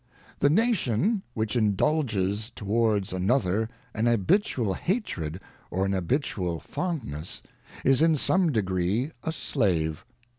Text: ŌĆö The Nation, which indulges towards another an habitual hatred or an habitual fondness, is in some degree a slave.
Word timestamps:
ŌĆö 0.01 0.39
The 0.39 0.49
Nation, 0.49 1.21
which 1.35 1.55
indulges 1.55 2.49
towards 2.55 3.13
another 3.13 3.69
an 3.93 4.07
habitual 4.07 4.73
hatred 4.73 5.39
or 5.69 5.85
an 5.85 5.91
habitual 5.91 6.59
fondness, 6.59 7.43
is 7.85 8.01
in 8.01 8.17
some 8.17 8.51
degree 8.51 9.11
a 9.21 9.31
slave. 9.31 10.03